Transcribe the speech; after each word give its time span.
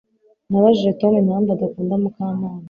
Nabajije 0.49 0.91
Tom 0.99 1.13
impamvu 1.21 1.49
adakunda 1.51 1.93
Mukamana 2.03 2.59